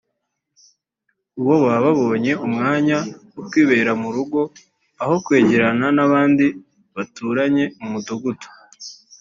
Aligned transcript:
bo 1.45 1.55
baba 1.63 1.79
babonye 1.85 2.31
umwanya 2.45 2.97
wo 3.35 3.41
kwibera 3.49 3.91
mu 4.01 4.09
rugo 4.15 4.39
aho 5.03 5.15
kwegerana 5.25 5.85
n’abandi 5.97 6.45
baturanye 6.95 7.65
mu 7.79 7.87
mudugudu 7.93 8.47